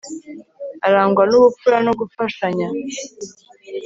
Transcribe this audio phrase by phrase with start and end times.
[0.87, 2.67] arangwa nubupfura no gufashanya